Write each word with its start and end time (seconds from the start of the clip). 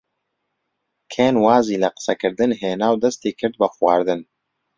کێن 1.13 1.35
وازی 1.45 1.81
لە 1.83 1.89
قسەکردن 1.95 2.51
هێنا 2.61 2.87
و 2.91 3.01
دەستی 3.03 3.31
کرد 3.39 3.55
بە 3.61 3.67
خواردن. 3.75 4.19